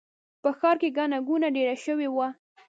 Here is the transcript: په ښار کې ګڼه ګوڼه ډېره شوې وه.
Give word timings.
په 0.41 0.49
ښار 0.57 0.75
کې 0.81 0.89
ګڼه 0.97 1.17
ګوڼه 1.27 1.49
ډېره 1.55 1.75
شوې 1.85 2.07
وه. 2.11 2.27